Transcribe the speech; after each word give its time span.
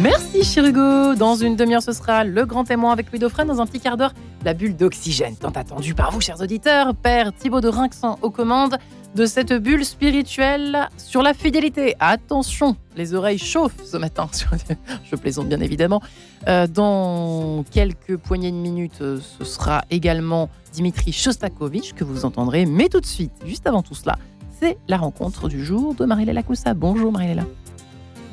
Merci 0.00 0.44
Chirigo. 0.44 1.16
Dans 1.16 1.34
une 1.34 1.56
demi-heure, 1.56 1.82
ce 1.82 1.90
sera 1.90 2.22
le 2.22 2.46
grand 2.46 2.62
témoin 2.62 2.92
avec 2.92 3.10
Louis 3.10 3.18
Dauphren. 3.18 3.48
Dans 3.48 3.60
un 3.60 3.66
petit 3.66 3.80
quart 3.80 3.96
d'heure, 3.96 4.14
la 4.44 4.54
bulle 4.54 4.76
d'oxygène, 4.76 5.34
tant 5.34 5.50
attendue 5.50 5.94
par 5.94 6.12
vous, 6.12 6.20
chers 6.20 6.40
auditeurs. 6.40 6.94
Père 6.94 7.32
Thibaut 7.34 7.60
de 7.60 7.66
Rinxan 7.66 8.16
aux 8.22 8.30
commandes 8.30 8.76
de 9.16 9.26
cette 9.26 9.52
bulle 9.52 9.84
spirituelle 9.84 10.88
sur 10.96 11.22
la 11.22 11.34
fidélité. 11.34 11.96
Attention, 11.98 12.76
les 12.96 13.12
oreilles 13.14 13.38
chauffent 13.38 13.84
ce 13.84 13.96
matin. 13.96 14.28
Je 15.10 15.16
plaisante 15.16 15.48
bien 15.48 15.60
évidemment. 15.60 16.00
Euh, 16.46 16.68
dans 16.68 17.64
quelques 17.72 18.18
poignées 18.18 18.52
de 18.52 18.56
minutes, 18.56 19.00
euh, 19.00 19.18
ce 19.20 19.44
sera 19.44 19.82
également 19.90 20.48
Dimitri 20.72 21.10
Shostakovich 21.10 21.94
que 21.94 22.04
vous 22.04 22.24
entendrez. 22.24 22.66
Mais 22.66 22.88
tout 22.88 23.00
de 23.00 23.06
suite, 23.06 23.32
juste 23.44 23.66
avant 23.66 23.82
tout 23.82 23.96
cela, 23.96 24.16
c'est 24.60 24.78
la 24.88 24.96
rencontre 24.96 25.48
du 25.48 25.64
jour 25.64 25.94
de 25.94 26.04
Marie-Léla 26.04 26.42
Coussa. 26.42 26.74
Bonjour 26.74 27.12
Marie-Léla. 27.12 27.44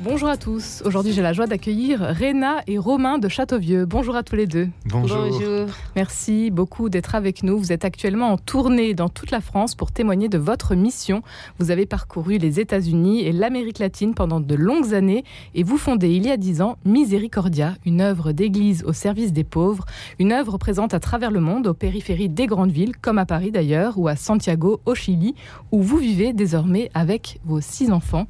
Bonjour 0.04 0.28
à 0.28 0.36
tous. 0.36 0.82
Aujourd'hui, 0.84 1.12
j'ai 1.12 1.22
la 1.22 1.32
joie 1.32 1.46
d'accueillir 1.46 2.00
Réna 2.00 2.62
et 2.66 2.76
Romain 2.76 3.18
de 3.18 3.28
Châteauvieux. 3.28 3.86
Bonjour 3.86 4.16
à 4.16 4.24
tous 4.24 4.34
les 4.34 4.48
deux. 4.48 4.68
Bonjour. 4.86 5.68
Merci 5.94 6.50
beaucoup 6.50 6.88
d'être 6.88 7.14
avec 7.14 7.44
nous. 7.44 7.56
Vous 7.56 7.70
êtes 7.70 7.84
actuellement 7.84 8.32
en 8.32 8.36
tournée 8.36 8.94
dans 8.94 9.08
toute 9.08 9.30
la 9.30 9.40
France 9.40 9.76
pour 9.76 9.92
témoigner 9.92 10.28
de 10.28 10.38
votre 10.38 10.74
mission. 10.74 11.22
Vous 11.60 11.70
avez 11.70 11.86
parcouru 11.86 12.38
les 12.38 12.58
États-Unis 12.58 13.20
et 13.20 13.30
l'Amérique 13.30 13.78
latine 13.78 14.12
pendant 14.12 14.40
de 14.40 14.54
longues 14.56 14.92
années 14.92 15.22
et 15.54 15.62
vous 15.62 15.78
fondez 15.78 16.10
il 16.10 16.26
y 16.26 16.32
a 16.32 16.36
dix 16.36 16.62
ans 16.62 16.78
Miséricordia, 16.84 17.74
une 17.86 18.00
œuvre 18.00 18.32
d'église 18.32 18.82
au 18.82 18.92
service 18.92 19.32
des 19.32 19.44
pauvres, 19.44 19.84
une 20.18 20.32
œuvre 20.32 20.58
présente 20.58 20.94
à 20.94 21.00
travers 21.00 21.30
le 21.30 21.38
monde, 21.38 21.68
aux 21.68 21.74
périphéries 21.74 22.28
des 22.28 22.46
grandes 22.48 22.72
villes, 22.72 22.96
comme 22.96 23.18
à 23.18 23.24
Paris 23.24 23.52
d'ailleurs, 23.52 23.96
ou 23.98 24.08
à 24.08 24.16
Santiago, 24.16 24.80
au 24.84 24.96
Chili, 24.96 25.36
où 25.70 25.80
vous 25.80 25.98
vivez 25.98 26.32
désormais 26.32 26.90
avec 26.92 27.38
vos 27.44 27.60
six 27.60 27.92
enfants. 27.92 28.26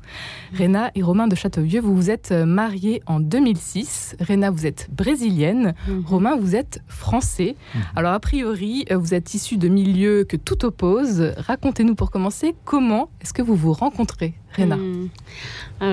Réna 0.53 0.91
et 0.95 1.03
Romain 1.03 1.29
de 1.29 1.35
Châteauvieux 1.35 1.62
vous 1.81 1.95
vous 1.95 2.11
êtes 2.11 2.33
euh, 2.33 2.45
marié 2.45 3.03
en 3.07 3.21
2006. 3.21 4.17
Réna, 4.21 4.51
vous 4.51 4.67
êtes 4.67 4.89
brésilienne. 4.91 5.75
Mhm. 5.89 6.05
Romain, 6.07 6.37
vous 6.37 6.57
êtes 6.57 6.81
français. 6.89 7.57
Mhm. 7.75 7.81
Alors, 7.97 8.13
a 8.13 8.21
priori, 8.21 8.85
euh, 8.91 8.97
vous 8.97 9.15
êtes 9.15 9.35
issu 9.35 9.57
de 9.57 9.69
milieux 9.69 10.25
que 10.25 10.37
tout 10.37 10.65
oppose. 10.65 11.33
Racontez-nous 11.37 11.95
pour 11.95 12.11
commencer, 12.11 12.55
comment 12.65 13.11
est-ce 13.21 13.33
que 13.33 13.43
vous 13.43 13.57
vous 13.57 13.73
rencontrez, 13.73 14.35
Hmm. 14.59 15.09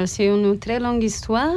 C'est 0.06 0.28
une 0.28 0.60
très 0.60 0.80
longue 0.80 1.04
histoire. 1.04 1.56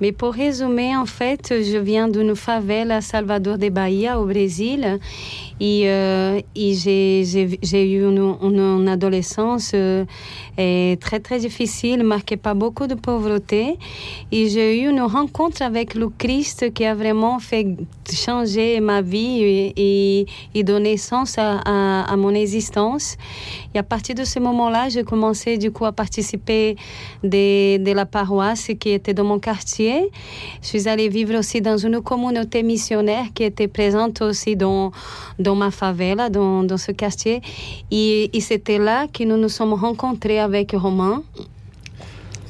Mais 0.00 0.12
pour 0.12 0.34
résumer, 0.34 0.94
en 0.94 1.06
fait, 1.06 1.48
je 1.50 1.78
viens 1.78 2.06
d'une 2.08 2.36
favela 2.36 2.96
à 2.96 3.00
Salvador 3.00 3.56
de 3.56 3.70
Bahia, 3.70 4.20
au 4.20 4.26
Brésil. 4.26 4.98
Et, 5.58 5.88
euh, 5.88 6.40
j'ai 6.54 7.92
eu 7.92 8.04
une, 8.04 8.88
adolescence 8.88 9.72
euh, 9.74 10.04
très, 10.56 11.20
très 11.20 11.38
difficile, 11.38 12.02
marquée 12.02 12.36
par 12.36 12.54
beaucoup 12.54 12.86
de 12.86 12.94
pauvreté. 12.94 13.78
Et 14.30 14.50
j'ai 14.50 14.82
eu 14.82 14.90
une 14.90 15.00
rencontre 15.00 15.62
avec 15.62 15.94
le 15.94 16.10
Christ 16.10 16.74
qui 16.74 16.84
a 16.84 16.94
vraiment 16.94 17.38
fait 17.38 17.66
changer 18.12 18.80
ma 18.80 19.00
vie 19.00 19.72
et, 19.76 20.26
et 20.54 20.62
donner 20.62 20.98
sens 20.98 21.38
à, 21.38 21.60
à, 21.64 22.02
à, 22.02 22.16
mon 22.16 22.34
existence. 22.34 23.16
Et 23.74 23.78
à 23.78 23.82
partir 23.82 24.14
de 24.14 24.24
ce 24.24 24.38
moment-là, 24.40 24.90
j'ai 24.90 25.04
commencé 25.04 25.56
du 25.56 25.70
coup 25.70 25.86
à 25.86 25.92
participer 25.92 26.25
de, 26.34 27.78
de 27.78 27.92
la 27.92 28.06
paroisse 28.06 28.70
qui 28.78 28.90
était 28.90 29.14
dans 29.14 29.24
mon 29.24 29.38
quartier 29.38 30.10
je 30.62 30.68
suis 30.68 30.88
allée 30.88 31.08
vivre 31.08 31.38
aussi 31.38 31.60
dans 31.60 31.76
une 31.76 32.00
communauté 32.00 32.62
missionnaire 32.62 33.26
qui 33.34 33.44
était 33.44 33.68
présente 33.68 34.22
aussi 34.22 34.56
dans, 34.56 34.92
dans 35.38 35.54
ma 35.54 35.70
favela, 35.70 36.30
dans, 36.30 36.62
dans 36.62 36.76
ce 36.76 36.92
quartier. 36.92 37.40
Et, 37.90 38.30
c'était 38.40 38.78
là 38.78 39.06
que 39.12 39.24
nous 39.24 39.36
nous 39.36 39.48
sommes 39.48 39.72
rencontrés 39.72 40.38
avec 40.38 40.72
Romain. 40.72 41.22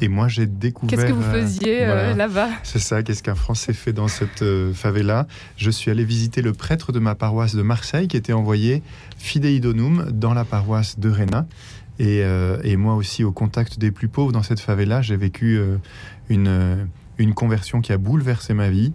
Et 0.02 0.08
moi, 0.08 0.28
j'ai 0.28 0.46
découvert. 0.46 0.98
Qu'est-ce 0.98 1.08
que 1.08 1.12
vous 1.12 1.22
euh, 1.22 1.40
faisiez 1.40 1.84
euh, 1.84 2.14
là-bas? 2.14 2.48
C'est 2.62 2.78
ça, 2.78 3.02
qu'est-ce 3.02 3.22
qu'un 3.22 3.34
Français 3.34 3.72
fait 3.72 3.94
dans 3.94 4.08
cette 4.08 4.42
euh, 4.42 4.74
favela? 4.74 5.26
Je 5.56 5.70
suis 5.70 5.90
allé 5.90 6.04
visiter 6.04 6.42
le 6.42 6.52
prêtre 6.52 6.92
de 6.92 6.98
ma 6.98 7.14
paroisse 7.14 7.54
de 7.54 7.62
Marseille 7.62 8.06
qui 8.06 8.18
était 8.18 8.34
envoyé 8.34 8.82
fidei 9.16 9.58
donum 9.58 10.06
dans 10.12 10.34
la 10.34 10.44
paroisse 10.44 10.98
de 10.98 11.08
Réna. 11.08 11.46
Et, 11.98 12.22
et, 12.64 12.76
moi 12.76 12.94
aussi, 12.94 13.24
au 13.24 13.32
contact 13.32 13.78
des 13.78 13.90
plus 13.90 14.08
pauvres 14.08 14.32
dans 14.32 14.42
cette 14.42 14.60
favela, 14.60 15.00
j'ai 15.00 15.16
vécu 15.16 15.58
une 16.28 16.86
une 17.18 17.34
conversion 17.34 17.80
qui 17.80 17.92
a 17.92 17.98
bouleversé 17.98 18.54
ma 18.54 18.70
vie. 18.70 18.92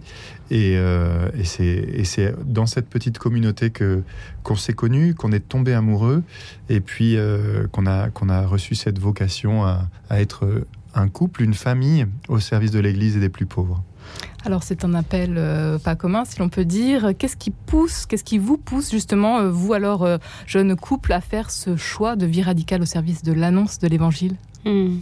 Et, 0.50 0.76
euh, 0.76 1.28
c'est 1.44 2.34
dans 2.44 2.66
cette 2.66 2.88
petite 2.88 3.18
communauté 3.18 3.70
que 3.70 4.02
qu'on 4.42 4.56
s'est 4.56 4.72
connu, 4.72 5.14
qu'on 5.14 5.32
est 5.32 5.48
tombé 5.48 5.72
amoureux, 5.72 6.22
et 6.68 6.80
puis 6.80 7.16
euh, 7.16 7.66
qu'on 7.68 7.86
a, 7.86 8.08
a 8.28 8.46
reçu 8.46 8.74
cette 8.74 8.98
vocation 8.98 9.64
à 9.64 9.88
être 10.10 10.64
un 10.94 11.08
couple, 11.08 11.42
une 11.42 11.54
famille 11.54 12.06
au 12.28 12.38
service 12.38 12.70
de 12.70 12.80
l'Église 12.80 13.16
et 13.16 13.20
des 13.20 13.28
plus 13.28 13.46
pauvres. 13.46 13.82
Alors 14.44 14.62
c'est 14.62 14.84
un 14.84 14.94
appel 14.94 15.34
euh, 15.36 15.78
pas 15.78 15.94
commun, 15.94 16.24
si 16.24 16.38
l'on 16.38 16.48
peut 16.48 16.64
dire. 16.64 17.12
Qu'est-ce 17.16 17.36
qui 17.36 17.50
pousse, 17.50 18.06
qu'est-ce 18.06 18.24
qui 18.24 18.38
vous 18.38 18.58
pousse 18.58 18.90
justement, 18.90 19.38
euh, 19.38 19.50
vous 19.50 19.72
alors, 19.72 20.02
euh, 20.02 20.18
jeune 20.46 20.74
couple, 20.76 21.12
à 21.12 21.20
faire 21.20 21.50
ce 21.50 21.76
choix 21.76 22.16
de 22.16 22.26
vie 22.26 22.42
radicale 22.42 22.82
au 22.82 22.86
service 22.86 23.22
de 23.22 23.32
l'annonce 23.32 23.78
de 23.78 23.88
l'Évangile 23.88 24.36
Hmm. 24.64 24.98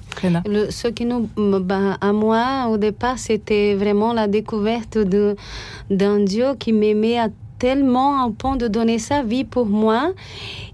ce 0.70 0.88
qui 0.88 1.04
nous, 1.04 1.28
ben, 1.36 1.98
à 2.00 2.12
moi, 2.14 2.68
au 2.70 2.78
départ, 2.78 3.18
c'était 3.18 3.74
vraiment 3.74 4.14
la 4.14 4.26
découverte 4.26 4.96
d'un 4.96 6.20
Dieu 6.20 6.54
qui 6.58 6.72
m'aimait 6.72 7.18
tellement 7.60 8.24
en 8.24 8.32
point 8.32 8.56
de 8.56 8.66
donner 8.66 8.98
sa 8.98 9.22
vie 9.22 9.44
pour 9.44 9.66
moi. 9.66 10.12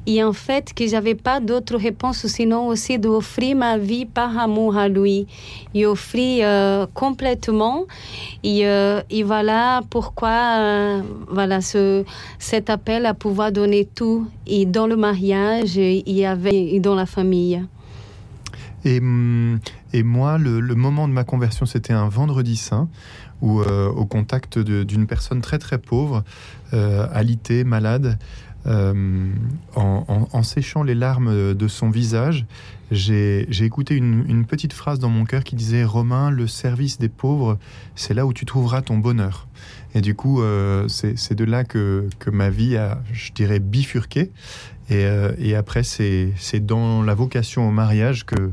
Et 0.06 0.22
en 0.22 0.32
fait, 0.32 0.72
que 0.72 0.86
j'avais 0.86 1.16
pas 1.16 1.40
d'autre 1.40 1.76
réponse 1.76 2.26
sinon 2.26 2.68
aussi 2.68 2.96
d'offrir 2.98 3.56
ma 3.56 3.76
vie 3.76 4.06
par 4.06 4.38
amour 4.38 4.76
à 4.76 4.88
lui. 4.88 5.26
Et 5.74 5.84
offrir 5.84 6.46
euh, 6.46 6.86
complètement. 6.94 7.84
Et, 8.44 8.66
euh, 8.66 9.02
voilà 9.24 9.82
pourquoi, 9.90 10.38
euh, 10.58 11.02
voilà 11.28 11.60
ce, 11.60 12.04
cet 12.38 12.70
appel 12.70 13.04
à 13.04 13.14
pouvoir 13.14 13.50
donner 13.50 13.84
tout 13.84 14.26
et 14.46 14.64
dans 14.64 14.86
le 14.86 14.96
mariage 14.96 15.76
et, 15.76 16.26
avec, 16.26 16.54
et 16.54 16.78
dans 16.78 16.94
la 16.94 17.06
famille. 17.06 17.60
Et, 18.86 19.00
hum, 19.00 19.58
et 19.92 20.04
moi, 20.04 20.38
le, 20.38 20.60
moment 20.76 21.08
de 21.08 21.12
ma 21.12 21.24
conversion, 21.24 21.66
c'était 21.66 21.92
un 21.92 22.08
vendredi 22.08 22.56
saint, 22.56 22.88
où 23.42 23.60
euh, 23.60 23.88
au 23.88 24.06
contact 24.06 24.60
d'une 24.60 25.08
personne 25.08 25.40
très 25.40 25.58
très 25.58 25.78
pauvre, 25.78 26.22
euh, 26.72 27.08
alitée, 27.12 27.64
malade, 27.64 28.16
euh, 28.66 29.30
en, 29.74 30.42
séchant 30.42 30.82
les 30.82 30.94
larmes 30.94 31.54
de 31.54 31.68
son 31.68 31.90
visage, 31.90 32.46
j'ai 32.90 33.64
écouté 33.64 33.94
une, 33.94 34.44
petite 34.46 34.72
phrase 34.72 34.98
dans 34.98 35.08
mon 35.08 35.24
cœur 35.24 35.44
qui 35.44 35.56
disait 35.56 35.84
Romain, 35.84 36.30
le 36.30 36.46
service 36.46 36.98
des 36.98 37.08
pauvres, 37.08 37.58
c'est 37.94 38.14
là 38.14 38.26
où 38.26 38.32
tu 38.32 38.44
trouveras 38.44 38.82
ton 38.82 38.98
bonheur. 38.98 39.48
Et 39.94 40.00
du 40.00 40.14
coup, 40.14 40.42
c'est 40.88 41.34
de 41.34 41.44
là 41.44 41.64
que, 41.64 42.08
que, 42.18 42.30
ma 42.30 42.50
vie 42.50 42.76
a, 42.76 43.02
je 43.12 43.32
dirais, 43.32 43.58
bifurqué. 43.58 44.30
Euh, 44.90 45.32
et, 45.38 45.54
après, 45.54 45.82
c'est 45.82 46.34
dans 46.60 47.02
la 47.02 47.14
vocation 47.14 47.68
au 47.68 47.72
mariage 47.72 48.24
que, 48.24 48.52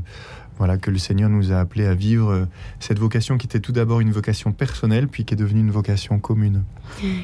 voilà, 0.58 0.76
que 0.78 0.90
le 0.90 0.98
Seigneur 0.98 1.28
nous 1.28 1.52
a 1.52 1.58
appelés 1.58 1.86
à 1.86 1.94
vivre 1.94 2.30
euh, 2.30 2.44
cette 2.80 2.98
vocation 2.98 3.38
qui 3.38 3.46
était 3.46 3.60
tout 3.60 3.72
d'abord 3.72 4.00
une 4.00 4.12
vocation 4.12 4.52
personnelle, 4.52 5.08
puis 5.08 5.24
qui 5.24 5.34
est 5.34 5.36
devenue 5.36 5.60
une 5.60 5.70
vocation 5.70 6.18
commune. 6.18 6.64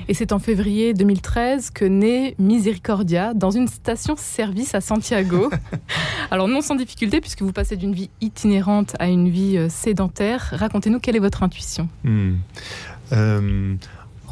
Et 0.08 0.14
c'est 0.14 0.32
en 0.32 0.38
février 0.38 0.94
2013 0.94 1.70
que 1.70 1.84
naît 1.84 2.34
Misericordia 2.38 3.34
dans 3.34 3.50
une 3.50 3.68
station-service 3.68 4.74
à 4.74 4.80
Santiago. 4.80 5.50
Alors 6.30 6.48
non 6.48 6.60
sans 6.60 6.74
difficulté, 6.74 7.20
puisque 7.20 7.42
vous 7.42 7.52
passez 7.52 7.76
d'une 7.76 7.94
vie 7.94 8.10
itinérante 8.20 8.96
à 8.98 9.08
une 9.08 9.28
vie 9.28 9.56
euh, 9.56 9.68
sédentaire. 9.68 10.50
Racontez-nous 10.52 10.98
quelle 11.00 11.16
est 11.16 11.20
votre 11.20 11.42
intuition. 11.42 11.88
Hmm. 12.04 12.34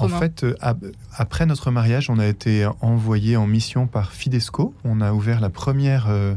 En 0.00 0.08
fait, 0.08 0.44
euh, 0.44 0.54
après 1.16 1.47
notre 1.47 1.70
mariage, 1.70 2.08
on 2.10 2.19
a 2.19 2.26
été 2.26 2.69
envoyé 2.81 3.37
en 3.37 3.47
mission 3.47 3.87
par 3.87 4.12
Fidesco. 4.12 4.75
On 4.84 5.00
a 5.00 5.12
ouvert 5.12 5.41
la 5.41 5.50
première 5.50 6.06
euh, 6.08 6.34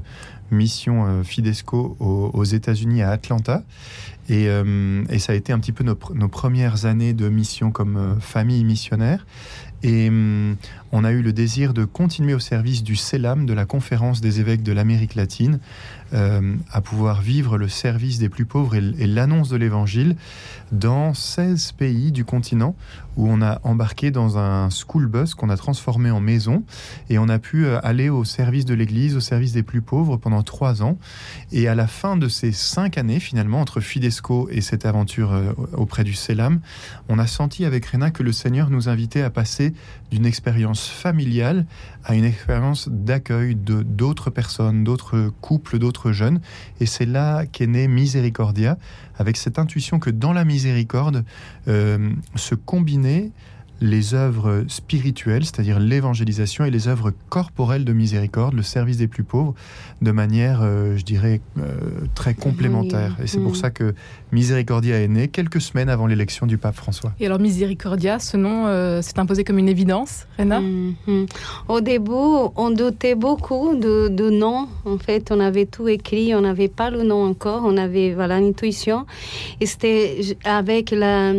mission 0.52 1.06
euh, 1.06 1.24
Fidesco 1.24 1.96
aux, 2.00 2.44
États-Unis 2.44 3.02
à 3.02 3.12
Atlanta. 3.12 3.64
Et, 4.30 4.48
ça 5.18 5.34
a 5.34 5.36
été 5.36 5.52
un 5.52 5.60
petit 5.60 5.74
peu 5.74 5.84
nos, 5.84 5.98
nos 6.14 6.30
premières 6.30 6.86
années 6.86 7.14
de 7.14 7.28
mission 7.28 7.72
comme 7.72 8.18
famille 8.22 8.64
missionnaire. 8.64 9.26
Et 9.84 10.10
on 10.92 11.04
a 11.04 11.12
eu 11.12 11.22
le 11.22 11.34
désir 11.34 11.74
de 11.74 11.86
continuer 11.86 12.34
au 12.34 12.40
service 12.40 12.84
du 12.84 12.96
CELAM, 12.96 13.46
de 13.46 13.54
la 13.54 13.66
conférence 13.66 14.22
des 14.22 14.40
évêques 14.40 14.64
de 14.64 14.74
l'Amérique 14.74 15.16
latine, 15.16 15.60
euh, 16.14 16.56
à 16.72 16.82
pouvoir 16.82 17.22
vivre 17.22 17.58
le 17.58 17.70
service 17.70 18.20
des 18.20 18.28
plus 18.28 18.46
pauvres 18.46 18.76
et, 18.76 19.08
l'annonce 19.08 19.48
de 19.50 19.56
l'Évangile 19.56 20.18
dans 20.74 21.14
16 21.14 21.72
pays 21.74 22.12
du 22.12 22.26
continent, 22.26 22.76
où 23.16 23.30
on 23.30 23.42
a 23.42 23.60
embarqué 23.64 24.12
dans 24.12 24.38
un 24.38 24.70
school 24.70 25.08
bus 25.08 25.36
qu'on 25.36 25.50
a 25.50 25.58
transformé 25.58 26.12
en 26.12 26.20
maison, 26.20 26.64
et 27.10 27.18
on 27.18 27.30
a 27.30 27.40
pu 27.40 27.66
euh, 27.66 27.80
aller 27.84 28.10
au 28.10 28.26
service 28.26 28.66
de 28.66 28.74
l'Église, 28.74 29.16
au 29.16 29.22
service 29.22 29.54
des 29.54 29.64
plus 29.64 29.82
pauvres 29.82 30.18
pendant 30.18 30.44
trois 30.44 30.84
ans. 30.84 30.98
Et 31.52 31.68
à 31.68 31.76
la 31.76 31.88
fin 31.88 32.18
de 32.18 32.28
ces 32.28 32.52
cinq 32.52 32.98
années, 32.98 33.20
finalement, 33.20 33.62
entre 33.62 33.80
Fidesco 33.80 34.50
et 34.52 34.62
cette 34.62 34.86
aventure 34.86 35.32
euh, 35.32 35.54
auprès 35.74 36.04
du 36.04 36.14
CELAM, 36.14 36.60
on 37.08 37.20
a 37.20 37.28
senti 37.28 37.64
avec 37.64 37.86
Réna 37.86 38.12
que 38.12 38.24
le 38.24 38.34
Seigneur 38.34 38.70
nous 38.70 38.90
invitait 38.90 39.22
à 39.22 39.30
passer 39.30 39.74
d'une 40.10 40.26
expérience 40.26 40.81
familiale 40.88 41.66
à 42.04 42.16
une 42.16 42.26
expérience 42.26 42.90
d'accueil 42.90 43.56
de 43.56 43.84
d'autres 43.84 44.30
personnes, 44.30 44.84
d'autres 44.84 45.32
couples, 45.42 45.80
d'autres 45.80 46.12
jeunes. 46.12 46.42
Et 46.80 46.86
c'est 46.86 47.06
là 47.06 47.46
qu'est 47.46 47.68
né 47.68 47.88
Miséricordia, 47.88 48.78
avec 49.18 49.38
cette 49.38 49.60
intuition 49.60 50.00
que 50.00 50.10
dans 50.10 50.34
la 50.34 50.46
miséricorde 50.46 51.24
se 51.68 52.56
combiner 52.56 53.32
les 53.82 54.14
œuvres 54.14 54.64
spirituelles, 54.68 55.44
c'est-à-dire 55.44 55.80
l'évangélisation, 55.80 56.66
et 56.66 56.72
les 56.72 56.88
œuvres 56.88 57.12
corporelles 57.30 57.84
de 57.84 57.94
miséricorde, 57.94 58.54
le 58.54 58.62
service 58.62 58.98
des 58.98 59.08
plus 59.08 59.24
pauvres, 59.24 59.56
de 60.02 60.12
manière, 60.12 60.62
euh, 60.62 60.96
je 60.98 61.04
dirais, 61.04 61.42
euh, 61.58 61.72
très 62.14 62.36
complémentaire. 62.36 63.18
Et 63.22 63.28
c'est 63.28 63.40
pour 63.40 63.54
mm. 63.54 63.56
ça 63.56 63.70
que 63.72 63.94
Miséricordia 64.32 65.00
est 65.00 65.08
né 65.08 65.28
quelques 65.28 65.62
semaines 65.62 65.90
avant 65.90 66.06
l'élection 66.06 66.46
du 66.46 66.58
pape 66.58 66.76
François. 66.76 67.12
Et 67.20 67.26
alors 67.26 67.40
Miséricordia, 67.40 68.20
ce 68.20 68.38
nom 68.38 68.68
euh, 68.68 69.02
s'est 69.02 69.20
imposé 69.20 69.44
comme 69.44 69.58
une 69.58 69.70
évidence, 69.70 70.28
Rena? 70.38 70.62
Mm-hmm. 70.62 71.28
Au 71.68 71.82
début, 71.82 72.12
on 72.56 72.70
doutait 72.70 73.16
beaucoup 73.16 73.76
de, 73.76 74.10
de 74.10 74.30
nom. 74.30 74.68
En 74.86 74.98
fait, 75.00 75.32
on 75.32 75.40
avait 75.40 75.66
tout 75.66 75.88
écrit, 75.88 76.36
on 76.36 76.42
n'avait 76.42 76.68
pas 76.68 76.92
le 76.92 77.02
nom 77.02 77.26
encore, 77.26 77.64
on 77.66 77.78
avait 77.78 78.14
voilà 78.14 78.40
l'intuition. 78.40 79.06
Et 79.60 79.66
c'était 79.66 80.22
avec 80.46 80.92
la, 80.92 81.34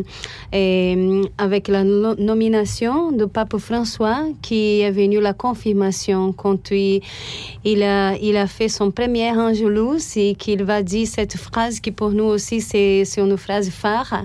avec 1.38 1.68
la 1.68 1.84
nomination 2.32 3.12
du 3.12 3.26
pape 3.26 3.56
François 3.58 4.20
qui 4.40 4.80
est 4.80 4.90
venu 4.90 5.20
la 5.20 5.34
confirmation 5.34 6.32
quand 6.32 6.70
il, 6.70 7.82
a, 7.82 8.16
il 8.28 8.36
a 8.36 8.46
fait 8.46 8.68
son 8.68 8.90
premier 8.90 9.30
Angelus 9.46 10.04
et 10.16 10.34
qu'il 10.34 10.62
va 10.64 10.82
dire 10.82 11.06
cette 11.06 11.36
phrase 11.36 11.80
qui 11.80 11.90
pour 11.90 12.10
nous 12.18 12.28
aussi 12.34 12.60
c'est 12.60 13.04
une 13.18 13.36
phrase 13.36 13.68
phare 13.68 14.24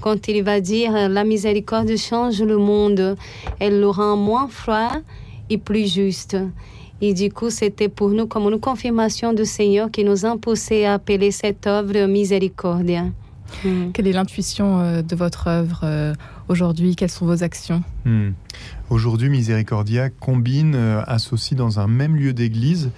quand 0.00 0.20
il 0.28 0.42
va 0.42 0.60
dire 0.60 0.92
la 1.08 1.24
miséricorde 1.24 1.94
change 1.96 2.42
le 2.42 2.58
monde, 2.58 3.16
elle 3.60 3.80
le 3.80 3.88
rend 3.88 4.16
moins 4.16 4.48
froid 4.48 4.92
et 5.50 5.58
plus 5.58 5.92
juste. 5.92 6.36
Et 7.00 7.12
du 7.12 7.30
coup, 7.30 7.50
c'était 7.50 7.88
pour 7.88 8.10
nous 8.10 8.26
comme 8.26 8.44
une 8.52 8.60
confirmation 8.60 9.32
du 9.32 9.44
Seigneur 9.44 9.90
qui 9.90 10.04
nous 10.04 10.24
a 10.24 10.36
poussé 10.36 10.84
à 10.84 10.94
appeler 10.94 11.30
cette 11.30 11.66
œuvre 11.66 12.06
miséricordia. 12.06 13.04
Hmm. 13.64 13.90
Quelle 13.92 14.08
est 14.08 14.12
l'intuition 14.12 14.80
euh, 14.80 15.02
de 15.02 15.14
votre 15.14 15.48
œuvre 15.48 15.80
euh, 15.84 16.14
aujourd'hui 16.48 16.96
Quelles 16.96 17.10
sont 17.10 17.26
vos 17.26 17.42
actions 17.42 17.82
hmm. 18.04 18.30
Aujourd'hui, 18.90 19.28
Miséricordia 19.28 20.10
combine, 20.10 20.74
euh, 20.74 21.02
associe 21.06 21.56
dans 21.56 21.80
un 21.80 21.86
même 21.86 22.16
lieu 22.16 22.32
d'église 22.32 22.90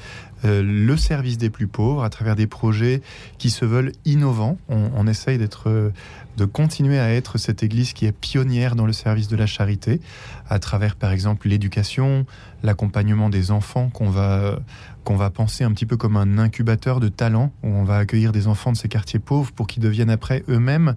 le 0.45 0.97
service 0.97 1.39
des 1.39 1.51
plus 1.51 1.67
pauvres 1.67 2.05
à 2.05 2.11
travers 2.11 2.37
des 2.37 2.47
projets 2.47 3.03
qui 3.39 3.51
se 3.51 3.65
veulent 3.65 3.93
innovants. 4.05 4.59
On, 4.69 5.07
essaye 5.07 5.39
d'être, 5.39 5.93
de 6.37 6.45
continuer 6.45 6.99
à 6.99 7.13
être 7.13 7.39
cette 7.39 7.63
église 7.63 7.93
qui 7.93 8.07
est 8.07 8.13
pionnière 8.13 8.77
dans 8.77 8.87
le 8.87 8.93
service 8.93 9.29
de 9.29 9.37
la 9.37 9.47
charité, 9.47 10.01
à 10.49 10.59
travers 10.59 10.95
par 10.95 11.11
exemple 11.11 11.49
l'éducation, 11.49 12.27
l'accompagnement 12.63 13.29
des 13.29 13.51
enfants 13.51 13.89
qu'on 13.89 14.11
va 14.11 14.61
qu'on 15.05 15.17
va 15.17 15.31
penser 15.31 15.63
un 15.63 15.71
petit 15.71 15.87
peu 15.87 15.97
comme 15.97 16.17
un 16.17 16.37
incubateur 16.37 16.99
de 16.99 17.07
talents, 17.07 17.53
où 17.63 17.69
on 17.69 17.85
va 17.85 17.99
accueillir 17.99 18.33
des 18.33 18.49
enfants 18.49 18.73
de 18.73 18.77
ces 18.77 18.89
quartiers 18.89 19.21
pauvres 19.21 19.53
pour 19.53 19.69
qu'ils 19.69 19.83
deviennent 19.85 20.11
après 20.11 20.43
eux-mêmes 20.49 20.97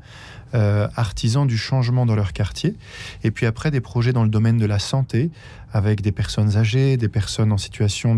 euh, 0.55 0.87
artisans 0.95 1.45
du 1.45 1.57
changement 1.57 2.05
dans 2.07 2.15
leur 2.15 2.33
quartier. 2.33 2.75
Et 3.23 3.29
puis 3.29 3.45
après, 3.45 3.69
des 3.69 3.81
projets 3.81 4.13
dans 4.13 4.23
le 4.23 4.29
domaine 4.29 4.57
de 4.57 4.65
la 4.65 4.79
santé, 4.79 5.29
avec 5.73 6.01
des 6.01 6.11
personnes 6.11 6.57
âgées, 6.57 6.97
des 6.97 7.07
personnes 7.07 7.51
en 7.51 7.57
situation 7.57 8.17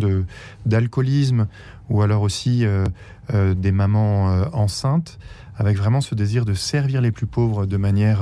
d'alcoolisme, 0.65 1.47
ou 1.89 2.01
alors 2.01 2.21
aussi 2.21 2.65
euh, 2.65 2.85
euh, 3.33 3.53
des 3.53 3.73
mamans 3.73 4.45
enceintes, 4.53 5.19
avec 5.57 5.77
vraiment 5.77 5.99
ce 5.99 6.15
désir 6.15 6.45
de 6.45 6.53
servir 6.53 7.01
les 7.01 7.11
plus 7.11 7.27
pauvres 7.27 7.65
de 7.65 7.77
manière 7.77 8.21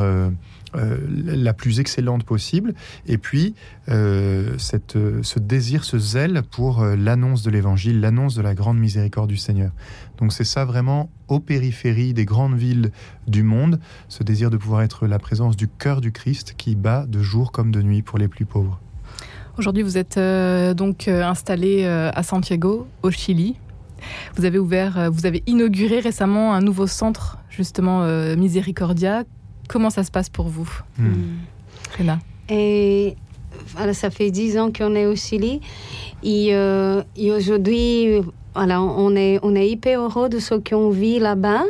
euh, 0.76 0.98
la 1.08 1.54
plus 1.54 1.80
excellente 1.80 2.24
possible, 2.24 2.76
et 3.08 3.18
puis 3.18 3.56
euh, 3.90 4.56
euh, 4.96 5.20
ce 5.24 5.40
désir, 5.40 5.84
ce 5.84 5.98
zèle 5.98 6.44
pour 6.44 6.84
l'annonce 6.84 7.42
de 7.42 7.50
l'Évangile, 7.50 8.02
l'annonce 8.02 8.36
de 8.36 8.42
la 8.42 8.54
grande 8.54 8.78
miséricorde 8.78 9.30
du 9.30 9.38
Seigneur. 9.38 9.72
Donc 10.20 10.32
c'est 10.32 10.44
ça 10.44 10.66
vraiment 10.66 11.10
aux 11.28 11.40
périphéries 11.40 12.14
des 12.14 12.26
grandes 12.26 12.56
villes 12.56 12.92
du 13.28 13.42
monde, 13.42 13.80
ce 14.10 14.24
désir 14.24 14.52
de 14.52 14.58
pouvoir 14.58 14.84
être 14.84 15.08
la 15.08 15.18
présence 15.18 15.56
du 15.56 15.68
cœur 15.68 16.02
du 16.02 16.12
Christ 16.12 16.54
qui 16.56 16.76
bat 16.76 17.06
de 17.08 17.22
jour 17.22 17.52
comme 17.52 17.72
de 17.72 17.82
nuit 17.82 18.04
pour 18.04 18.20
les 18.20 18.28
plus 18.28 18.46
pauvres. 18.46 18.80
Aujourd'hui, 19.58 19.84
vous 19.84 19.98
êtes 19.98 20.20
donc 20.78 21.08
installé 21.08 21.86
à 21.86 22.24
Santiago, 22.24 22.88
au 23.02 23.12
Chili. 23.12 23.58
Vous 24.36 24.46
avez 24.46 24.60
ouvert, 24.60 25.12
vous 25.12 25.26
avez 25.26 25.44
inauguré 25.48 26.00
récemment 26.00 26.54
un 26.54 26.62
nouveau 26.62 26.88
centre, 26.88 27.40
justement 27.50 28.06
Miséricordia. 28.38 29.24
Comment 29.70 29.92
ça 29.92 30.04
se 30.04 30.12
passe 30.12 30.30
pour 30.30 30.48
vous, 30.48 30.70
hmm. 30.98 31.38
Et 32.50 33.16
ça 33.94 34.10
fait 34.10 34.32
dix 34.32 34.58
ans 34.58 34.72
qu'on 34.76 34.96
est 34.96 35.06
au 35.06 35.16
Chili. 35.16 35.62
Et, 36.24 36.56
euh, 36.56 37.04
aujourd'hui, 37.18 38.22
voilà, 38.56 38.82
on, 38.82 39.16
est, 39.16 39.40
on 39.44 39.56
est 39.56 39.70
hyper 39.70 40.02
heureux 40.02 40.28
de 40.28 40.40
ce 40.40 40.56
qu'on 40.56 40.90
vit 40.90 41.20
là-bas. 41.20 41.64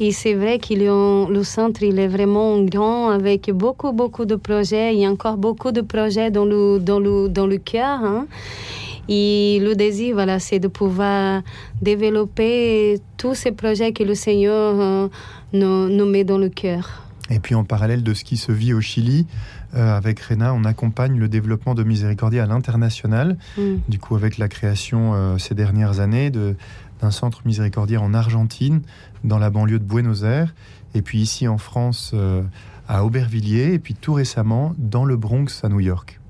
Et 0.00 0.12
c'est 0.12 0.34
vrai 0.34 0.58
que 0.58 0.74
le 0.74 1.42
centre 1.42 1.82
il 1.82 1.98
est 1.98 2.08
vraiment 2.08 2.62
grand 2.62 3.10
avec 3.10 3.50
beaucoup, 3.50 3.92
beaucoup 3.92 4.24
de 4.24 4.36
projets. 4.36 4.94
Il 4.94 5.00
y 5.00 5.06
a 5.06 5.10
encore 5.10 5.36
beaucoup 5.36 5.72
de 5.72 5.80
projets 5.80 6.30
dans 6.30 6.44
le, 6.44 6.78
dans 6.78 7.00
le, 7.00 7.28
dans 7.28 7.46
le 7.46 7.58
cœur. 7.58 8.00
Hein. 8.02 8.26
Et 9.08 9.58
le 9.60 9.74
désir, 9.74 10.14
voilà, 10.14 10.38
c'est 10.38 10.60
de 10.60 10.68
pouvoir 10.68 11.42
développer 11.82 13.00
tous 13.16 13.34
ces 13.34 13.52
projets 13.52 13.92
que 13.92 14.04
le 14.04 14.14
Seigneur 14.14 14.80
euh, 14.80 15.08
nous, 15.52 15.88
nous 15.88 16.06
met 16.06 16.24
dans 16.24 16.38
le 16.38 16.48
cœur. 16.48 17.04
Et 17.30 17.38
puis 17.38 17.54
en 17.54 17.64
parallèle 17.64 18.02
de 18.02 18.12
ce 18.12 18.22
qui 18.22 18.36
se 18.36 18.52
vit 18.52 18.74
au 18.74 18.80
Chili, 18.80 19.26
euh, 19.74 19.96
avec 19.96 20.20
Rena, 20.20 20.52
on 20.52 20.64
accompagne 20.64 21.18
le 21.18 21.28
développement 21.28 21.74
de 21.74 21.82
Miséricordia 21.82 22.42
à 22.42 22.46
l'international. 22.46 23.38
Mm. 23.56 23.76
Du 23.88 23.98
coup, 23.98 24.14
avec 24.14 24.36
la 24.36 24.48
création 24.48 25.14
euh, 25.14 25.38
ces 25.38 25.54
dernières 25.54 26.00
années 26.00 26.30
d'un 26.30 27.10
centre 27.10 27.42
miséricordiaire 27.46 28.02
en 28.02 28.12
Argentine, 28.12 28.82
dans 29.24 29.38
la 29.38 29.50
banlieue 29.50 29.78
de 29.78 29.84
Buenos 29.84 30.22
Aires, 30.22 30.54
et 30.94 31.02
puis 31.02 31.18
ici 31.18 31.48
en 31.48 31.58
France, 31.58 32.12
euh, 32.14 32.42
à 32.88 33.04
Aubervilliers, 33.04 33.72
et 33.72 33.78
puis 33.78 33.94
tout 33.94 34.12
récemment 34.12 34.74
dans 34.76 35.04
le 35.04 35.16
Bronx 35.16 35.64
à 35.64 35.68
New 35.68 35.80
York. 35.80 36.20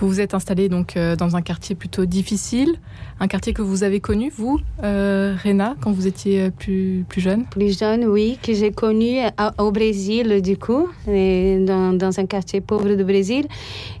Vous 0.00 0.08
vous 0.08 0.20
êtes 0.20 0.34
installé 0.34 0.68
donc 0.68 0.96
dans 1.18 1.36
un 1.36 1.42
quartier 1.42 1.74
plutôt 1.74 2.06
difficile, 2.06 2.78
un 3.22 3.28
quartier 3.28 3.52
que 3.52 3.60
vous 3.60 3.84
avez 3.84 4.00
connu, 4.00 4.32
vous, 4.34 4.58
euh, 4.82 5.36
Rena, 5.44 5.76
quand 5.82 5.92
vous 5.92 6.06
étiez 6.06 6.40
euh, 6.40 6.50
plus, 6.50 7.04
plus 7.06 7.20
jeune? 7.20 7.44
Plus 7.44 7.78
jeune, 7.78 8.06
oui, 8.06 8.38
que 8.42 8.54
j'ai 8.54 8.70
connu 8.70 9.18
au 9.58 9.70
Brésil, 9.70 10.40
du 10.40 10.56
coup, 10.56 10.88
dans, 11.06 11.92
dans, 11.98 12.18
un 12.18 12.24
quartier 12.24 12.62
pauvre 12.62 12.94
du 12.94 13.04
Brésil. 13.04 13.46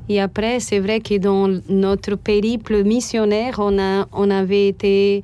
Et 0.08 0.22
après, 0.22 0.58
c'est 0.58 0.80
vrai 0.80 1.00
que 1.00 1.18
dans 1.18 1.60
notre 1.68 2.14
périple 2.14 2.82
missionnaire, 2.82 3.56
on, 3.58 3.78
a, 3.78 4.08
on 4.12 4.30
avait 4.30 4.68
été 4.68 5.22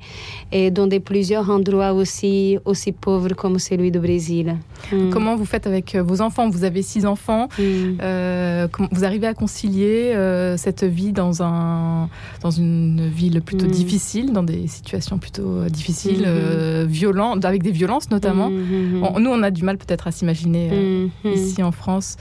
dans 0.71 0.85
des, 0.85 0.99
plusieurs 0.99 1.49
endroits 1.49 1.93
aussi, 1.93 2.59
aussi 2.65 2.91
pauvres 2.91 3.33
comme 3.33 3.57
celui 3.57 3.89
du 3.89 3.99
Brésil. 3.99 4.57
Hmm. 4.91 5.09
Comment 5.09 5.35
vous 5.35 5.45
faites 5.45 5.65
avec 5.65 5.95
euh, 5.95 6.03
vos 6.03 6.21
enfants? 6.21 6.49
Vous 6.49 6.63
avez 6.63 6.83
six 6.83 7.03
enfants. 7.07 7.49
Hmm. 7.57 8.67
vous 8.91 9.03
arrivez 9.03 9.25
à 9.25 9.33
concilier 9.33 10.13
cette 10.55 10.66
vie 10.83 11.13
dans, 11.13 11.41
un, 11.41 12.09
dans 12.41 12.51
une 12.51 13.07
ville 13.07 13.41
plutôt 13.41 13.65
difficile 13.65 13.77
hmm 13.85 13.87
difficiles, 13.87 14.33
dans 14.33 14.43
des 14.43 14.67
situations 14.67 15.17
plutôt 15.17 15.59
euh, 15.59 15.69
difficiles, 15.69 16.19
mhm. 16.19 16.25
euh, 16.27 16.85
violentes, 16.87 17.45
avec 17.45 17.63
des 17.63 17.71
violences 17.71 18.09
notamment. 18.11 18.49
Mhm, 18.49 18.99
mhm. 18.99 19.19
nous, 19.19 19.29
on 19.29 19.43
a 19.43 19.51
du 19.51 19.63
mal 19.63 19.77
peut-être 19.77 20.07
à 20.07 20.11
s'imaginer 20.11 20.69
euh, 20.71 21.07
ici 21.25 21.63
en 21.63 21.71
France. 21.71 22.17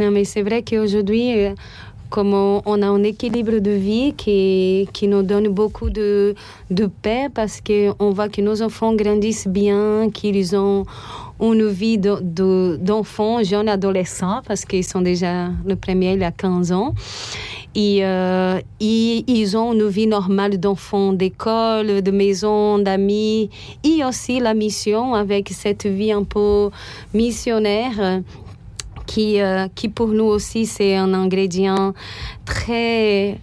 Non, 0.00 0.10
mais 0.10 0.24
c'est 0.24 0.42
vrai 0.42 0.62
qu'aujourd'hui, 0.62 1.32
comme 2.10 2.34
on, 2.34 2.82
a 2.82 2.86
un 2.86 3.02
équilibre 3.02 3.58
de 3.58 3.70
vie 3.70 4.14
qui, 4.16 4.88
qui 4.92 5.06
nous 5.06 5.22
donne 5.22 5.48
beaucoup 5.48 5.90
de, 5.90 6.34
de 6.70 6.86
paix 6.86 7.28
parce 7.32 7.60
qu'on 7.60 8.10
voit 8.10 8.28
que 8.28 8.40
nos 8.40 8.62
enfants 8.62 8.94
grandissent 8.94 9.48
bien, 9.48 10.10
qu'ils 10.12 10.56
ont 10.56 10.86
une 11.40 11.66
vie 11.66 11.98
d'enfants, 11.98 13.38
de, 13.38 13.44
jeunes 13.44 13.68
adolescents, 13.68 14.42
parce 14.46 14.64
qu'ils 14.64 14.84
sont 14.84 15.00
déjà, 15.00 15.48
le 15.66 15.76
premier, 15.76 16.14
il 16.14 16.22
a 16.22 16.30
15 16.30 16.72
ans. 16.72 16.94
Et, 17.74 18.04
euh, 18.04 18.60
ils 18.80 19.56
ont 19.56 19.72
une 19.72 19.88
vie 19.88 20.06
normale 20.06 20.58
d'enfants, 20.58 21.12
d'école, 21.12 22.02
de 22.02 22.10
maison, 22.10 22.78
d'amis, 22.78 23.50
et 23.82 24.04
aussi 24.04 24.38
la 24.38 24.54
mission 24.54 25.14
avec 25.14 25.48
cette 25.48 25.86
vie 25.86 26.12
un 26.12 26.22
peu 26.22 26.70
missionnaire 27.12 28.22
qui, 29.06 29.40
euh, 29.40 29.66
qui 29.74 29.88
pour 29.88 30.08
nous 30.08 30.24
aussi 30.24 30.66
c'est 30.66 30.96
un 30.96 31.12
ingrédient 31.14 31.94
très 32.44 33.38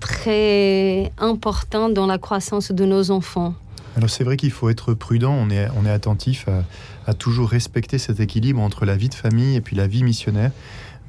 très 0.00 1.10
important 1.18 1.88
dans 1.88 2.06
la 2.06 2.18
croissance 2.18 2.70
de 2.70 2.84
nos 2.84 3.10
enfants. 3.10 3.54
Alors 3.98 4.10
c'est 4.10 4.22
vrai 4.22 4.36
qu'il 4.36 4.52
faut 4.52 4.68
être 4.68 4.94
prudent, 4.94 5.32
on 5.32 5.50
est, 5.50 5.66
on 5.74 5.84
est 5.84 5.90
attentif 5.90 6.46
à, 6.46 6.62
à, 7.10 7.14
toujours 7.14 7.48
respecter 7.48 7.98
cet 7.98 8.20
équilibre 8.20 8.60
entre 8.60 8.84
la 8.84 8.96
vie 8.96 9.08
de 9.08 9.14
famille 9.14 9.56
et 9.56 9.60
puis 9.60 9.74
la 9.74 9.88
vie 9.88 10.04
missionnaire. 10.04 10.52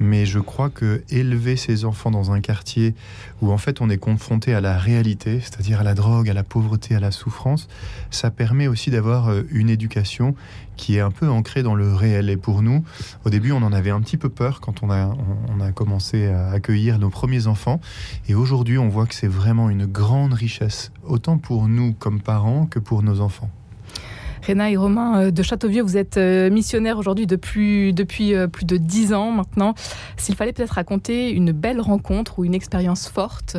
Mais 0.00 0.24
je 0.24 0.38
crois 0.38 0.70
que 0.70 1.04
élever 1.10 1.56
ses 1.56 1.84
enfants 1.84 2.10
dans 2.10 2.32
un 2.32 2.40
quartier 2.40 2.94
où 3.42 3.52
en 3.52 3.58
fait 3.58 3.82
on 3.82 3.90
est 3.90 3.98
confronté 3.98 4.54
à 4.54 4.62
la 4.62 4.78
réalité, 4.78 5.40
c'est-à-dire 5.40 5.80
à 5.80 5.84
la 5.84 5.94
drogue, 5.94 6.30
à 6.30 6.32
la 6.32 6.42
pauvreté, 6.42 6.94
à 6.94 7.00
la 7.00 7.10
souffrance, 7.10 7.68
ça 8.10 8.30
permet 8.30 8.66
aussi 8.66 8.90
d'avoir 8.90 9.28
euh, 9.28 9.42
une 9.50 9.68
éducation 9.68 10.34
qui 10.76 10.96
est 10.96 11.00
un 11.00 11.10
peu 11.10 11.28
ancrée 11.28 11.62
dans 11.62 11.74
le 11.74 11.94
réel. 11.94 12.30
Et 12.30 12.38
pour 12.38 12.62
nous, 12.62 12.82
au 13.26 13.30
début, 13.30 13.52
on 13.52 13.62
en 13.62 13.72
avait 13.72 13.90
un 13.90 14.00
petit 14.00 14.16
peu 14.16 14.30
peur 14.30 14.62
quand 14.62 14.82
on 14.82 14.90
a, 14.90 15.14
on 15.48 15.60
a 15.60 15.70
commencé 15.72 16.28
à 16.28 16.50
accueillir 16.50 16.98
nos 16.98 17.10
premiers 17.10 17.46
enfants. 17.46 17.80
Et 18.28 18.34
aujourd'hui, 18.34 18.78
on 18.78 18.88
voit 18.88 19.06
que 19.06 19.14
c'est 19.14 19.28
vraiment 19.28 19.68
une 19.68 19.84
grande 19.84 20.32
richesse, 20.32 20.92
autant 21.04 21.36
pour 21.36 21.68
nous 21.68 21.92
comme 21.92 22.22
parents 22.22 22.64
que 22.64 22.78
pour 22.78 23.02
nos 23.02 23.20
enfants. 23.20 23.50
Réna 24.50 24.68
et 24.68 24.76
Romain 24.76 25.20
euh, 25.20 25.30
de 25.30 25.42
Châteauvieux, 25.44 25.80
vous 25.80 25.96
êtes 25.96 26.16
euh, 26.16 26.50
missionnaires 26.50 26.98
aujourd'hui 26.98 27.28
depuis, 27.28 27.92
depuis 27.92 28.34
euh, 28.34 28.48
plus 28.48 28.64
de 28.64 28.78
dix 28.78 29.14
ans 29.14 29.30
maintenant. 29.30 29.76
S'il 30.16 30.34
fallait 30.34 30.52
peut-être 30.52 30.72
raconter 30.72 31.30
une 31.30 31.52
belle 31.52 31.80
rencontre 31.80 32.40
ou 32.40 32.44
une 32.44 32.54
expérience 32.54 33.08
forte 33.08 33.56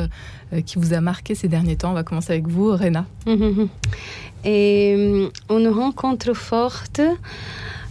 qui 0.66 0.78
vous 0.78 0.92
a 0.92 1.00
marqué 1.00 1.34
ces 1.34 1.48
derniers 1.48 1.76
temps, 1.76 1.92
on 1.92 1.94
va 1.94 2.02
commencer 2.02 2.34
avec 2.34 2.46
vous, 2.46 2.72
Réna. 2.72 3.06
Et 4.44 5.30
une 5.48 5.68
rencontre 5.68 6.34
forte, 6.34 7.00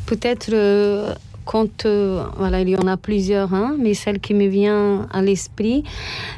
peut-être 0.06 0.52
quand, 1.46 1.86
euh, 1.86 2.24
voilà, 2.38 2.62
il 2.62 2.70
y 2.70 2.76
en 2.76 2.88
a 2.88 2.98
plusieurs, 2.98 3.54
hein, 3.54 3.76
mais 3.80 3.94
celle 3.94 4.20
qui 4.20 4.34
me 4.34 4.48
vient 4.48 5.08
à 5.12 5.22
l'esprit, 5.22 5.84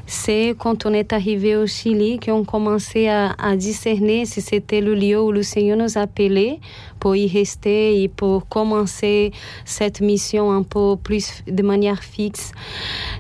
c'est 0.06 0.56
quand 0.58 0.86
on 0.86 0.94
est 0.94 1.14
arrivé 1.14 1.56
au 1.56 1.68
Chili, 1.68 2.20
qu'on 2.20 2.44
commençait 2.44 3.10
à, 3.10 3.36
à 3.38 3.56
discerner 3.56 4.26
si 4.26 4.42
c'était 4.42 4.82
le 4.82 4.96
lieu 4.96 5.22
où 5.22 5.32
le 5.32 5.44
Seigneur 5.44 5.78
nous 5.78 5.98
appelait 5.98 6.60
pour 7.00 7.18
y 7.18 7.28
rester 7.28 8.02
et 8.02 8.08
pour 8.08 8.48
commencer 8.48 9.34
cette 9.66 10.00
mission 10.00 10.52
un 10.52 10.64
peu 10.64 10.96
plus 10.96 11.44
de 11.48 11.62
manière 11.62 12.02
fixe. 12.02 12.54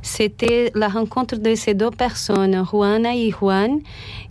C'était 0.01 0.71
la 0.73 0.87
rencontre 0.87 1.35
de 1.35 1.53
ces 1.55 1.73
deux 1.73 1.91
personnes, 1.91 2.63
Juana 2.65 3.13
et 3.13 3.29
Juan, 3.29 3.81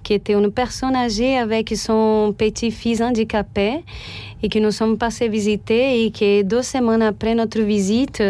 qui 0.02 0.14
était 0.14 0.34
une 0.34 0.50
personne 0.50 0.96
âgée 0.96 1.36
avec 1.36 1.74
son 1.76 2.34
petit-fils 2.36 3.00
handicapé 3.00 3.84
et 4.42 4.48
que 4.48 4.58
nous 4.58 4.72
sommes 4.72 4.98
passés 4.98 5.28
visiter 5.28 6.04
et 6.04 6.10
que 6.10 6.42
deux 6.42 6.62
semaines 6.62 7.02
après 7.02 7.34
notre 7.34 7.60
visite, 7.60 8.22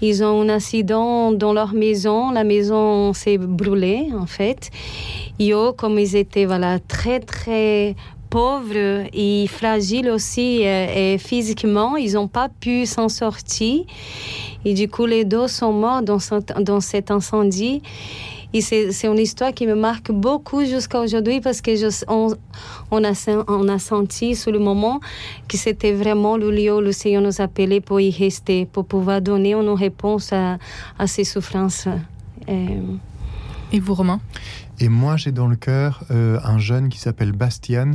ils 0.00 0.24
ont 0.24 0.42
un 0.42 0.48
accident 0.48 1.32
dans 1.32 1.52
leur 1.52 1.72
maison. 1.72 2.30
La 2.30 2.44
maison 2.44 3.12
s'est 3.12 3.38
brûlée, 3.38 4.08
en 4.18 4.26
fait. 4.26 4.70
Et 5.38 5.52
eux, 5.52 5.72
comme 5.72 5.98
ils 5.98 6.16
étaient 6.16 6.44
voilà, 6.44 6.78
très, 6.78 7.20
très 7.20 7.94
pauvres 8.30 9.06
et 9.12 9.46
fragiles 9.46 10.10
aussi 10.10 10.62
et, 10.62 11.18
physiquement, 11.18 11.96
ils 11.96 12.14
n'ont 12.14 12.28
pas 12.28 12.48
pu 12.48 12.84
s'en 12.84 13.08
sortir. 13.08 13.84
Et 14.64 14.74
du 14.74 14.88
coup, 14.88 15.06
les 15.06 15.24
deux 15.24 15.46
sont 15.46 15.72
morts 15.72 16.02
dans, 16.02 16.18
dans 16.60 16.80
cet 16.80 17.10
incendie. 17.10 17.82
Et 18.54 18.60
c'est 18.60 19.06
une 19.06 19.18
histoire 19.18 19.52
qui 19.52 19.66
me 19.66 19.74
marque 19.74 20.12
beaucoup 20.12 20.64
jusqu'à 20.64 21.00
aujourd'hui 21.00 21.40
parce 21.40 21.60
que 21.60 21.74
je, 21.74 21.88
on, 22.06 22.28
on, 22.92 23.02
a, 23.04 23.12
on 23.48 23.68
a 23.68 23.78
senti 23.80 24.36
sur 24.36 24.52
le 24.52 24.60
moment 24.60 25.00
que 25.48 25.56
c'était 25.56 25.92
vraiment 25.92 26.36
le 26.36 26.52
lieu 26.52 26.72
où 26.76 26.80
le 26.80 26.92
Seigneur 26.92 27.20
nous 27.20 27.40
appelait 27.40 27.80
pour 27.80 28.00
y 28.00 28.10
rester, 28.12 28.64
pour 28.64 28.86
pouvoir 28.86 29.20
donner 29.20 29.54
une 29.54 29.68
réponse 29.70 30.32
à, 30.32 30.58
à 31.00 31.08
ces 31.08 31.24
souffrances. 31.24 31.88
Et, 32.46 32.78
Et 33.72 33.80
vous, 33.80 33.94
Romain? 33.94 34.20
Et 34.78 34.88
moi, 34.88 35.16
j'ai 35.16 35.32
dans 35.32 35.48
le 35.48 35.56
cœur 35.56 36.04
euh, 36.12 36.38
un 36.44 36.58
jeune 36.58 36.88
qui 36.88 36.98
s'appelle 36.98 37.32
Bastian, 37.32 37.92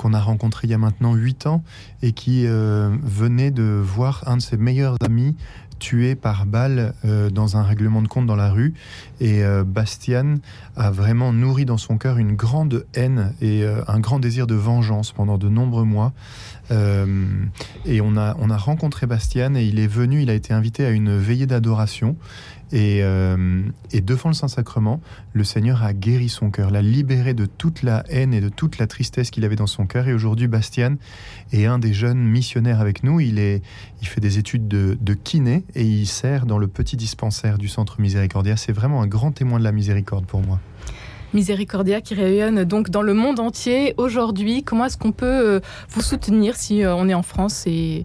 qu'on 0.00 0.14
a 0.14 0.20
rencontré 0.20 0.66
il 0.66 0.70
y 0.70 0.74
a 0.74 0.78
maintenant 0.78 1.14
8 1.14 1.46
ans, 1.46 1.62
et 2.00 2.12
qui 2.12 2.46
euh, 2.46 2.88
venait 3.02 3.50
de 3.50 3.64
voir 3.84 4.24
un 4.26 4.38
de 4.38 4.42
ses 4.42 4.56
meilleurs 4.56 4.96
amis 5.04 5.36
tué 5.78 6.14
par 6.14 6.46
balle 6.46 6.94
euh, 7.04 7.28
dans 7.28 7.58
un 7.58 7.62
règlement 7.62 8.00
de 8.00 8.08
compte 8.08 8.24
dans 8.24 8.36
la 8.36 8.50
rue. 8.50 8.72
Et 9.20 9.44
euh, 9.44 9.62
Bastian 9.62 10.36
a 10.74 10.90
vraiment 10.90 11.34
nourri 11.34 11.66
dans 11.66 11.76
son 11.76 11.98
cœur 11.98 12.16
une 12.16 12.34
grande 12.34 12.86
haine 12.94 13.34
et 13.42 13.66
un 13.66 14.00
grand 14.00 14.20
désir 14.20 14.46
de 14.46 14.54
vengeance 14.54 15.12
pendant 15.12 15.36
de 15.36 15.50
nombreux 15.50 15.84
mois. 15.84 16.12
et 16.70 18.00
on 18.00 18.16
a, 18.16 18.36
on 18.38 18.48
a 18.48 18.56
rencontré 18.56 19.06
Bastian 19.06 19.54
et 19.54 19.64
il 19.64 19.78
est 19.80 19.86
venu, 19.86 20.22
il 20.22 20.30
a 20.30 20.34
été 20.34 20.54
invité 20.54 20.86
à 20.86 20.90
une 20.90 21.18
veillée 21.18 21.46
d'adoration. 21.46 22.16
Et, 22.72 22.98
et, 23.92 24.00
devant 24.00 24.30
le 24.30 24.34
Saint-Sacrement, 24.34 25.00
le 25.32 25.44
Seigneur 25.44 25.82
a 25.82 25.92
guéri 25.92 26.28
son 26.28 26.50
cœur, 26.50 26.70
l'a 26.70 26.82
libéré 26.82 27.34
de 27.34 27.46
toute 27.46 27.82
la 27.82 28.04
haine 28.08 28.32
et 28.32 28.40
de 28.40 28.48
toute 28.48 28.78
la 28.78 28.86
tristesse 28.86 29.30
qu'il 29.30 29.44
avait 29.44 29.56
dans 29.56 29.66
son 29.66 29.86
cœur. 29.86 30.06
Et 30.08 30.12
aujourd'hui, 30.12 30.46
Bastian 30.46 30.96
est 31.52 31.66
un 31.66 31.78
des 31.78 31.92
jeunes 31.92 32.22
missionnaires 32.22 32.80
avec 32.80 33.02
nous. 33.02 33.20
Il, 33.20 33.38
est, 33.38 33.62
il 34.00 34.06
fait 34.06 34.20
des 34.20 34.38
études 34.38 34.68
de, 34.68 34.96
de 35.00 35.14
kiné 35.14 35.64
et 35.74 35.84
il 35.84 36.06
sert 36.06 36.46
dans 36.46 36.58
le 36.58 36.68
petit 36.68 36.96
dispensaire 36.96 37.58
du 37.58 37.68
Centre 37.68 38.00
Miséricordia. 38.00 38.56
C'est 38.56 38.72
vraiment 38.72 39.02
un 39.02 39.06
grand 39.06 39.32
témoin 39.32 39.58
de 39.58 39.64
la 39.64 39.72
miséricorde 39.72 40.26
pour 40.26 40.40
moi. 40.42 40.60
Miséricordia 41.32 42.00
qui 42.00 42.14
rayonne 42.14 42.64
donc 42.64 42.90
dans 42.90 43.02
le 43.02 43.14
monde 43.14 43.38
entier 43.38 43.94
aujourd'hui. 43.96 44.62
Comment 44.64 44.86
est-ce 44.86 44.98
qu'on 44.98 45.12
peut 45.12 45.26
euh, 45.26 45.60
vous 45.90 46.02
soutenir 46.02 46.56
si 46.56 46.82
euh, 46.82 46.94
on 46.94 47.08
est 47.08 47.14
en 47.14 47.22
France 47.22 47.64
et 47.66 48.04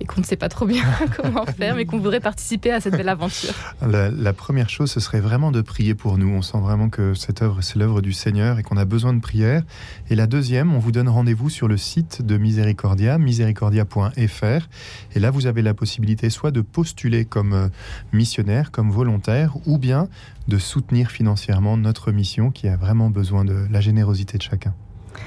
et 0.00 0.06
qu'on 0.06 0.20
ne 0.20 0.26
sait 0.26 0.36
pas 0.36 0.48
trop 0.48 0.66
bien 0.66 0.84
comment 1.16 1.46
faire, 1.46 1.74
mais 1.74 1.84
qu'on 1.84 1.98
voudrait 1.98 2.20
participer 2.20 2.72
à 2.72 2.80
cette 2.80 2.96
belle 2.96 3.08
aventure 3.08 3.54
la, 3.82 4.32
première 4.32 4.70
chose, 4.70 4.90
ce 4.90 5.00
serait 5.00 5.20
vraiment 5.20 5.50
de 5.50 5.60
prier 5.60 5.94
pour 5.94 6.18
nous. 6.18 6.28
On 6.28 6.42
sent 6.42 6.58
vraiment 6.58 6.88
que 6.88 7.14
cette 7.14 7.42
œuvre, 7.42 7.60
c'est 7.60 7.76
l'œuvre 7.76 8.00
du 8.00 8.12
Seigneur 8.12 8.58
et 8.58 8.62
qu'on 8.62 8.76
a 8.76 8.84
besoin 8.84 9.12
de 9.12 9.20
prière. 9.20 9.62
Et 10.08 10.14
la 10.14 10.26
deuxième, 10.26 10.74
on 10.74 10.78
vous 10.78 10.92
donne 10.92 11.08
rendez-vous 11.08 11.50
sur 11.50 11.68
le 11.68 11.76
site 11.76 12.22
de 12.22 12.36
Miséricordia, 12.36 13.18
miséricordia.fr. 13.18 14.68
Et 15.14 15.18
là, 15.18 15.30
vous 15.30 15.46
avez 15.46 15.62
la 15.62 15.74
possibilité 15.74 16.30
soit 16.30 16.50
de 16.50 16.60
postuler 16.60 17.24
comme 17.24 17.52
euh, 17.52 17.68
missionnaire, 18.12 18.70
comme 18.70 18.90
volontaire, 18.90 19.56
ou 19.66 19.78
bien 19.78 20.08
de 20.48 20.58
soutenir 20.58 21.10
financièrement 21.10 21.76
notre 21.76 22.12
mission 22.12 22.50
qui 22.50 22.68
a 22.68 22.76
vraiment 22.76 23.10
besoin 23.10 23.44
de 23.44 23.66
la 23.70 23.80
générosité 23.80 24.38
de 24.38 24.42
chacun. 24.42 24.74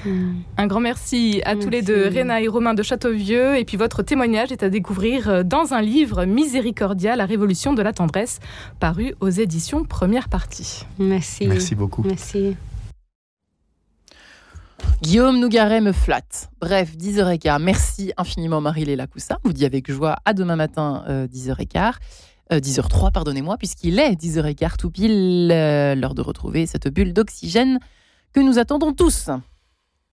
Mm. 0.04 0.32
Un 0.56 0.66
grand 0.66 0.80
merci 0.80 1.40
à 1.44 1.56
tous 1.56 1.70
les 1.70 1.82
deux, 1.82 2.08
Réna 2.08 2.40
et 2.40 2.48
Romain 2.48 2.74
de 2.74 2.82
Châteauvieux. 2.82 3.56
Et 3.56 3.64
puis 3.64 3.76
votre 3.76 4.02
témoignage 4.02 4.52
est 4.52 4.62
à 4.62 4.70
découvrir 4.70 5.28
euh, 5.28 5.42
dans 5.42 5.74
un 5.74 5.82
livre 5.82 6.24
Miséricordia, 6.24 7.16
la 7.16 7.26
révolution 7.26 7.72
de 7.72 7.82
la 7.82 7.92
tendresse, 7.92 8.40
paru 8.80 9.14
aux 9.20 9.30
éditions 9.30 9.84
Première 9.84 10.28
Partie. 10.28 10.84
Merci. 10.98 11.46
Merci 11.46 11.74
beaucoup. 11.74 12.02
Merci. 12.02 12.56
Guillaume 15.02 15.38
Nougaret 15.38 15.80
me 15.80 15.92
flatte. 15.92 16.50
Bref, 16.60 16.96
10h15. 16.96 17.62
Merci 17.62 18.12
infiniment 18.16 18.60
Marie-Léla 18.60 19.06
Coussa. 19.06 19.38
Vous 19.44 19.52
dit 19.52 19.64
avec 19.64 19.90
joie 19.90 20.16
à 20.24 20.34
demain 20.34 20.56
matin, 20.56 21.04
10h15. 21.08 21.94
Euh, 22.52 22.60
10h03, 22.60 23.06
euh, 23.06 23.10
pardonnez-moi, 23.10 23.56
puisqu'il 23.56 23.98
est 23.98 24.14
10h15 24.14 24.76
tout 24.76 24.90
pile, 24.90 25.48
l'heure 25.48 26.14
de 26.14 26.22
retrouver 26.22 26.66
cette 26.66 26.88
bulle 26.88 27.12
d'oxygène 27.12 27.78
que 28.32 28.40
nous 28.40 28.58
attendons 28.58 28.92
tous. 28.92 29.30